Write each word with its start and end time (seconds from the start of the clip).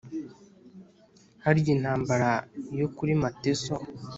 harya 1.43 1.69
intambara 1.75 2.31
yo 2.79 2.87
kuri 2.95 3.11
mateso 3.23 3.73